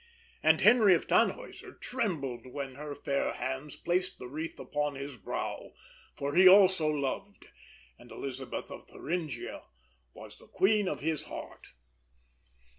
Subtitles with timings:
[0.41, 5.73] And Henry of Tannhäuser trembled when her fair hands placed the wreath upon his brow;
[6.17, 7.49] for he also loved,
[7.99, 9.61] and Elisabeth of Thuringia
[10.15, 11.67] was the queen of his heart.